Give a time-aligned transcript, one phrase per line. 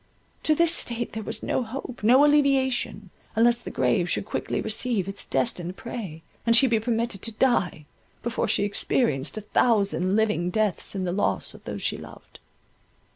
[0.41, 5.07] To this state there was no hope, no alleviation, unless the grave should quickly receive
[5.07, 7.85] its destined prey, and she be permitted to die,
[8.23, 12.39] before she experienced a thousand living deaths in the loss of those she loved.